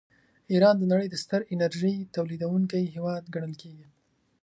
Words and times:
ایران 0.51 0.75
د 0.79 0.83
نړۍ 0.91 1.07
د 1.09 1.15
ستر 1.23 1.41
انرژۍ 1.53 1.95
تولیدونکي 2.15 2.79
هېوادونه 2.95 3.31
ګڼل 3.35 3.53
کیږي. 3.61 3.87